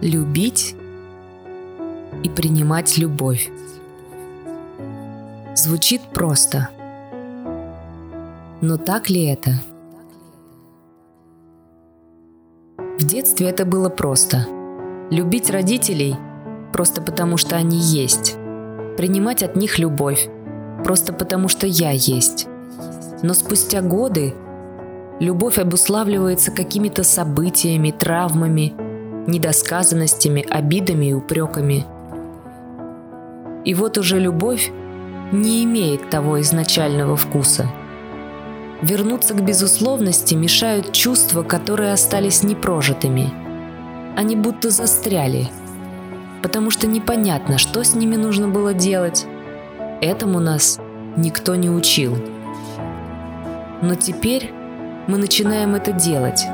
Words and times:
любить 0.00 0.74
и 2.22 2.28
принимать 2.28 2.98
любовь. 2.98 3.50
Звучит 5.54 6.02
просто. 6.12 6.68
Но 8.60 8.76
так 8.76 9.10
ли 9.10 9.24
это? 9.24 9.60
В 12.98 13.04
детстве 13.04 13.48
это 13.48 13.64
было 13.64 13.88
просто. 13.88 14.46
Любить 15.10 15.50
родителей 15.50 16.16
просто 16.72 17.02
потому, 17.02 17.36
что 17.36 17.56
они 17.56 17.76
есть. 17.78 18.36
Принимать 18.96 19.42
от 19.42 19.56
них 19.56 19.78
любовь 19.78 20.28
просто 20.82 21.12
потому, 21.12 21.48
что 21.48 21.66
я 21.66 21.90
есть. 21.90 22.46
Но 23.22 23.34
спустя 23.34 23.80
годы 23.80 24.34
любовь 25.20 25.58
обуславливается 25.58 26.50
какими-то 26.50 27.02
событиями, 27.04 27.90
травмами, 27.90 28.74
недосказанностями, 29.26 30.46
обидами 30.48 31.06
и 31.06 31.12
упреками. 31.12 31.86
И 33.64 33.74
вот 33.74 33.98
уже 33.98 34.18
любовь 34.18 34.70
не 35.32 35.64
имеет 35.64 36.10
того 36.10 36.40
изначального 36.40 37.16
вкуса. 37.16 37.66
Вернуться 38.82 39.34
к 39.34 39.42
безусловности 39.42 40.34
мешают 40.34 40.92
чувства, 40.92 41.42
которые 41.42 41.92
остались 41.92 42.42
непрожитыми. 42.42 43.32
Они 44.16 44.36
будто 44.36 44.70
застряли, 44.70 45.48
потому 46.42 46.70
что 46.70 46.86
непонятно, 46.86 47.56
что 47.56 47.82
с 47.82 47.94
ними 47.94 48.16
нужно 48.16 48.48
было 48.48 48.74
делать. 48.74 49.26
Этому 50.02 50.38
нас 50.38 50.78
никто 51.16 51.54
не 51.54 51.70
учил. 51.70 52.16
Но 53.80 53.94
теперь 53.94 54.52
мы 55.06 55.16
начинаем 55.18 55.74
это 55.74 55.92
делать, 55.92 56.44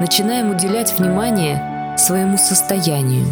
начинаем 0.00 0.50
уделять 0.50 0.96
внимание 0.98 1.73
своему 1.96 2.36
состоянию, 2.36 3.26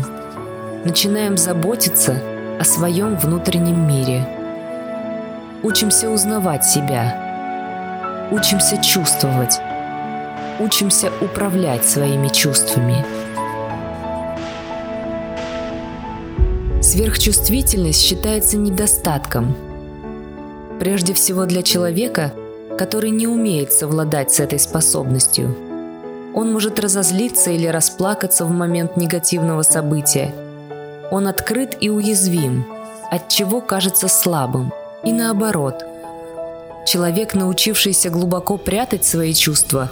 начинаем 0.85 1.37
заботиться 1.37 2.17
о 2.61 2.65
своем 2.65 3.17
внутреннем 3.17 3.87
мире. 3.87 4.27
Учимся 5.63 6.11
узнавать 6.11 6.65
себя, 6.65 8.29
учимся 8.31 8.77
чувствовать, 8.83 9.59
учимся 10.61 11.11
управлять 11.21 11.85
своими 11.85 12.29
чувствами. 12.29 13.05
Сверхчувствительность 16.83 18.03
считается 18.03 18.57
недостатком. 18.57 19.57
Прежде 20.79 21.15
всего 21.15 21.47
для 21.47 21.63
человека, 21.63 22.33
который 22.77 23.11
не 23.11 23.27
умеет 23.27 23.73
совладать 23.73 24.33
с 24.33 24.41
этой 24.41 24.59
способностью. 24.59 25.72
Он 26.35 26.53
может 26.53 26.81
разозлиться 26.81 27.51
или 27.51 27.67
расплакаться 27.67 28.45
в 28.45 28.51
момент 28.51 28.97
негативного 28.97 29.63
события– 29.63 30.35
он 31.13 31.29
открыт 31.29 31.77
и 31.79 31.91
уязвим, 31.91 32.65
от 33.11 33.29
чего 33.29 33.61
кажется 33.61 34.09
слабым. 34.09 34.73
И 35.05 35.13
наоборот. 35.13 35.85
Человек, 36.87 37.35
научившийся 37.35 38.09
глубоко 38.09 38.57
прятать 38.57 39.05
свои 39.05 39.35
чувства, 39.35 39.91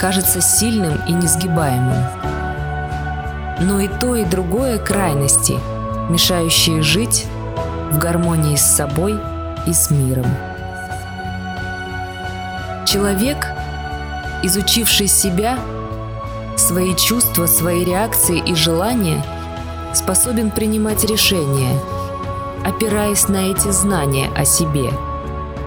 кажется 0.00 0.40
сильным 0.40 0.98
и 1.06 1.12
несгибаемым. 1.12 2.02
Но 3.60 3.78
и 3.78 3.88
то, 4.00 4.16
и 4.16 4.24
другое 4.24 4.78
крайности, 4.78 5.58
мешающие 6.08 6.80
жить 6.80 7.26
в 7.90 7.98
гармонии 7.98 8.56
с 8.56 8.62
собой 8.62 9.20
и 9.66 9.74
с 9.74 9.90
миром. 9.90 10.26
Человек, 12.86 13.48
изучивший 14.42 15.08
себя, 15.08 15.58
свои 16.56 16.94
чувства, 16.94 17.46
свои 17.46 17.84
реакции 17.84 18.38
и 18.38 18.54
желания– 18.54 19.24
способен 19.94 20.50
принимать 20.50 21.04
решения, 21.04 21.78
опираясь 22.64 23.28
на 23.28 23.50
эти 23.50 23.70
знания 23.70 24.30
о 24.34 24.44
себе. 24.44 24.90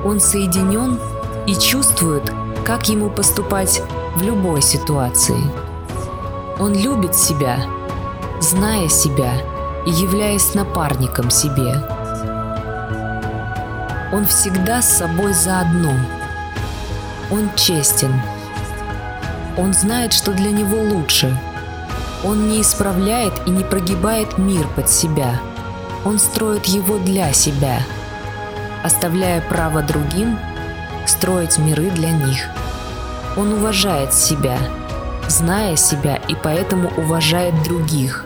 Он 0.03 0.19
соединен 0.19 1.00
и 1.47 1.56
чувствует, 1.56 2.31
как 2.66 2.90
ему 2.90 3.09
поступать 3.09 3.81
в 4.16 4.22
любой 4.24 4.62
ситуации. 4.62 5.40
Он 6.59 6.74
любит 6.74 7.16
себя, 7.16 7.66
зная 8.40 8.88
себя 8.88 9.34
и 9.86 9.92
являясь 9.92 10.53
напарником 10.53 11.30
себе. 11.30 11.84
Он 14.13 14.25
всегда 14.28 14.81
с 14.81 14.97
собой 14.97 15.34
заодно. 15.34 15.94
Он 17.31 17.50
честен. 17.56 18.13
Он 19.58 19.74
знает, 19.74 20.14
что 20.14 20.34
для 20.34 20.52
него 20.52 20.82
лучше– 20.82 21.38
он 22.26 22.48
не 22.50 22.62
исправляет 22.62 23.34
и 23.46 23.52
не 23.52 23.64
прогибает 23.64 24.40
мир 24.40 24.68
под 24.76 24.90
себя. 24.90 25.40
Он 26.04 26.18
строит 26.18 26.66
его 26.66 26.98
для 26.98 27.32
себя, 27.34 27.80
оставляя 28.84 29.42
право 29.42 29.84
другим 29.84 30.40
строить 31.06 31.60
миры 31.60 31.92
для 31.92 32.10
них. 32.10 32.48
Он 33.38 33.54
уважает 33.54 34.12
себя, 34.12 34.58
зная 35.28 35.76
себя 35.76 36.20
и 36.28 36.36
поэтому 36.36 36.90
уважает 36.98 37.54
других, 37.64 38.26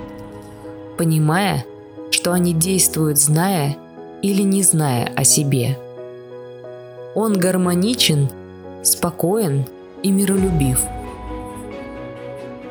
понимая, 0.98 1.66
что 2.10 2.32
они 2.32 2.54
действуют 2.54 3.18
зная 3.18 3.76
или 4.22 4.44
не 4.44 4.64
зная 4.64 5.12
о 5.14 5.26
себе. 5.26 5.78
Он 7.16 7.34
гармоничен, 7.34 8.30
спокоен 8.82 9.66
и 10.04 10.10
миролюбив– 10.10 10.80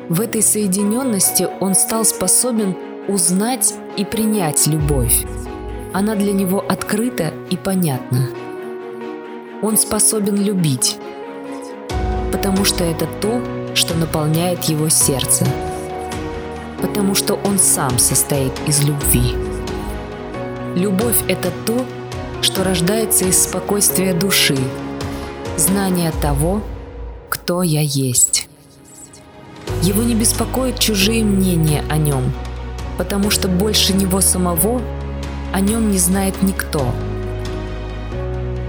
в 0.09 0.21
этой 0.21 0.41
соединенности 0.41 1.47
он 1.59 1.75
стал 1.75 2.03
способен 2.03 2.75
узнать 3.07 3.75
и 3.95 4.03
принять 4.03 4.65
любовь. 4.65 5.23
Она 5.93 6.15
для 6.15 6.33
него 6.33 6.65
открыта 6.67 7.31
и 7.51 7.57
понятна. 7.57 8.27
Он 9.61 9.77
способен 9.77 10.35
любить, 10.35 10.97
потому 12.31 12.65
что 12.65 12.83
это 12.83 13.07
то, 13.21 13.41
что 13.75 13.93
наполняет 13.93 14.63
его 14.63 14.89
сердце, 14.89 15.45
потому 16.81 17.13
что 17.13 17.35
он 17.35 17.59
сам 17.59 17.99
состоит 17.99 18.53
из 18.65 18.83
любви. 18.83 19.35
Любовь– 20.75 21.17
это 21.27 21.51
то, 21.67 21.85
что 22.41 22.63
рождается 22.63 23.25
из 23.25 23.43
спокойствия 23.43 24.13
души, 24.13 24.57
знания 25.57 26.11
того, 26.19 26.61
кто 27.29 27.61
я 27.61 27.81
есть. 27.81 28.48
Его 29.81 30.03
не 30.03 30.13
беспокоят 30.13 30.77
чужие 30.77 31.23
мнения 31.23 31.83
о 31.89 31.97
нем, 31.97 32.33
потому 32.97 33.29
что 33.29 33.47
больше 33.47 33.93
него 33.93 34.19
самого 34.19 34.81
о 35.53 35.61
нем 35.61 35.89
не 35.89 35.97
знает 35.97 36.41
никто. 36.41 36.85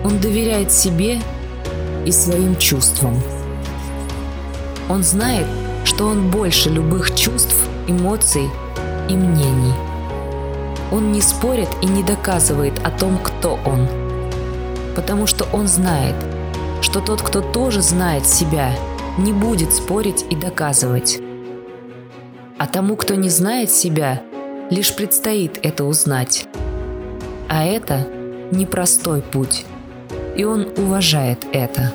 Он 0.04 0.18
доверяет 0.20 0.72
себе 0.72 1.20
и 2.06 2.12
своим 2.12 2.56
чувствам. 2.56 3.20
Он 4.88 5.02
знает, 5.02 5.46
что 5.84 6.06
он 6.06 6.30
больше 6.30 6.70
любых 6.70 7.14
чувств, 7.14 7.56
эмоций 7.88 8.48
и 9.08 9.14
мнений. 9.14 9.74
Он 10.92 11.12
не 11.12 11.20
спорит 11.20 11.68
и 11.82 11.86
не 11.86 12.02
доказывает 12.02 12.74
о 12.84 12.90
том, 12.90 13.18
кто 13.18 13.58
он, 13.64 13.88
потому 14.94 15.26
что 15.26 15.44
он 15.52 15.66
знает, 15.66 16.14
что 16.82 17.00
тот, 17.00 17.20
кто 17.20 17.40
тоже 17.40 17.82
знает 17.82 18.26
себя– 18.26 18.74
не 19.20 19.32
будет 19.34 19.72
спорить 19.72 20.24
и 20.30 20.36
доказывать. 20.36 21.20
А 22.58 22.66
тому, 22.66 22.96
кто 22.96 23.14
не 23.14 23.28
знает 23.28 23.70
себя, 23.70 24.22
лишь 24.70 24.94
предстоит 24.94 25.58
это 25.62 25.84
узнать. 25.84 26.46
А 27.48 27.64
это 27.64 28.06
непростой 28.50 29.20
путь, 29.20 29.66
и 30.36 30.44
он 30.44 30.68
уважает 30.76 31.46
это. 31.52 31.92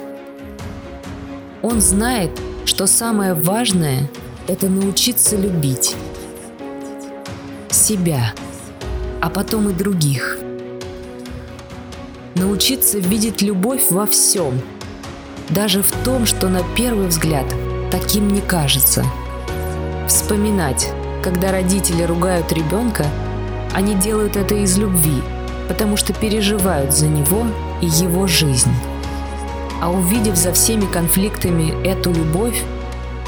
Он 1.61 1.81
знает, 1.81 2.29
что 2.65 2.85
самое 2.85 3.33
важное– 3.33 4.09
это 4.47 4.67
научиться 4.67 5.35
любить 5.35 5.95
себя, 7.71 8.33
а 9.21 9.29
потом 9.29 9.69
и 9.69 9.73
других. 9.73 10.38
Научиться 12.35 13.00
видеть 13.00 13.41
любовь 13.41 13.89
во 13.89 14.05
всем– 14.05 14.61
даже 15.50 15.81
в 15.81 15.92
том, 16.03 16.25
что 16.25 16.50
на 16.50 16.62
первый 16.75 17.07
взгляд 17.07 17.45
таким 17.92 18.27
не 18.27 18.42
кажется. 18.42 19.06
Вспоминать, 20.07 20.92
когда 21.24 21.51
родители 21.51 22.03
ругают 22.03 22.51
ребенка, 22.51 23.06
они 23.74 23.95
делают 23.95 24.36
это 24.36 24.56
из 24.56 24.77
любви, 24.77 25.21
потому 25.68 25.97
что 25.97 26.13
переживают 26.13 26.94
за 26.94 27.07
него 27.07 27.45
и 27.81 27.88
его 27.88 28.27
жизнь. 28.27 28.74
А 29.81 29.89
увидев 29.89 30.36
за 30.36 30.53
всеми 30.53 30.86
конфликтами 30.86 31.74
эту 31.86 32.13
любовь, 32.13 32.63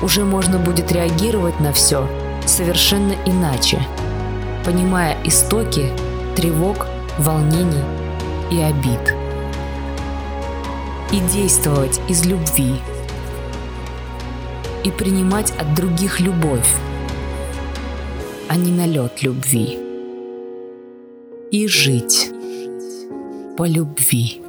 уже 0.01 0.23
можно 0.23 0.59
будет 0.59 0.91
реагировать 0.91 1.59
на 1.59 1.73
все 1.73 2.07
совершенно 2.47 3.13
иначе, 3.25 3.79
понимая 4.65 5.17
истоки 5.23 5.91
тревог, 6.35 6.87
волнений 7.17 7.83
и 8.51 8.61
обид 8.61 9.16
и 11.11 11.19
действовать 11.19 12.01
из 12.09 12.25
любви, 12.25 12.75
и 14.83 14.91
принимать 14.91 15.51
от 15.51 15.73
других 15.73 16.19
любовь, 16.19 16.69
а 18.49 18.55
не 18.55 18.71
налет 18.71 19.23
любви. 19.23 19.79
И 21.51 21.67
жить 21.67 22.29
по 23.55 23.65
любви. 23.65 24.41